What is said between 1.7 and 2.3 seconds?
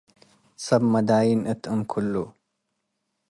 እምክሉ”።